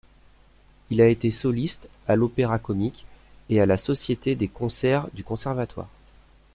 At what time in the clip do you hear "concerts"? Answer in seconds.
4.47-5.07